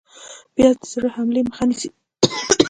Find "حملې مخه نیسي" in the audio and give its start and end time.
1.15-1.89